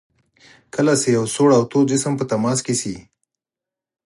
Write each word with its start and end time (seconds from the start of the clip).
کله 0.73 0.93
چې 1.01 1.07
یو 1.17 1.25
سوړ 1.35 1.49
او 1.57 1.63
تود 1.71 1.85
جسم 1.91 2.13
په 2.17 2.25
تماس 2.31 2.59
شي. 2.81 2.95